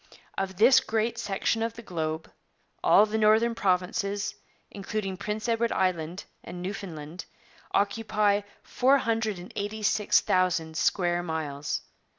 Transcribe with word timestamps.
Of 0.35 0.55
this 0.57 0.79
great 0.79 1.19
section 1.19 1.61
of 1.61 1.75
the 1.75 1.83
globe, 1.83 2.31
all 2.83 3.05
the 3.05 3.19
northern 3.19 3.53
provinces, 3.53 4.33
including 4.71 5.15
Prince 5.15 5.47
Edward 5.47 5.71
Island 5.71 6.23
and 6.43 6.59
Newfoundland, 6.59 7.25
occupy 7.71 8.39
but 8.41 8.49
486,000 8.63 10.75
square 10.75 11.21
miles. 11.21 11.81